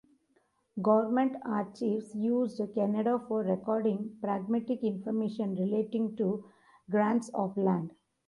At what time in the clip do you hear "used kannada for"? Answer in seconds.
2.15-3.41